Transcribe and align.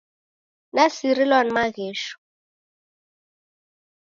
Nasirilwa 0.73 1.39
ni 1.43 1.51
maghesho 1.55 2.15